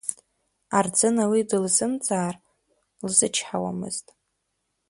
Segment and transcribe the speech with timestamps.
[0.77, 2.35] Арӡына уи дылзымҵаар
[3.05, 4.07] лзычҳауамызт.